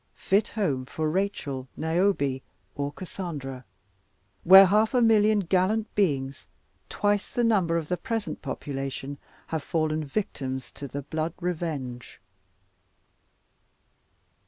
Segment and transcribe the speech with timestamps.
[0.15, 2.41] Fit home for Rachel, Niobe,
[2.73, 3.65] or Cassandra,
[4.43, 6.47] where half a million gallant beings,
[6.89, 9.19] twice the number of the present population,
[9.49, 12.19] have fallen victims to the blood revenge.